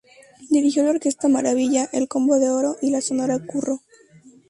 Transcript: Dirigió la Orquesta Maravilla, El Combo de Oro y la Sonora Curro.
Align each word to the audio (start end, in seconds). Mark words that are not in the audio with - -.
Dirigió 0.49 0.81
la 0.83 0.89
Orquesta 0.89 1.27
Maravilla, 1.27 1.87
El 1.93 2.07
Combo 2.07 2.39
de 2.39 2.49
Oro 2.49 2.75
y 2.81 2.89
la 2.89 3.01
Sonora 3.01 3.37
Curro. 3.37 3.81